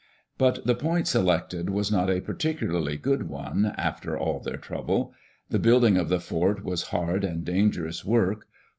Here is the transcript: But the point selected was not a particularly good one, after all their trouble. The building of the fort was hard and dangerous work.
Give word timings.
But 0.39 0.65
the 0.65 0.73
point 0.73 1.07
selected 1.07 1.69
was 1.69 1.91
not 1.91 2.09
a 2.09 2.21
particularly 2.21 2.97
good 2.97 3.29
one, 3.29 3.71
after 3.77 4.17
all 4.17 4.39
their 4.39 4.57
trouble. 4.57 5.13
The 5.51 5.59
building 5.59 5.95
of 5.95 6.09
the 6.09 6.19
fort 6.19 6.63
was 6.63 6.85
hard 6.89 7.23
and 7.23 7.45
dangerous 7.45 8.03
work. 8.03 8.47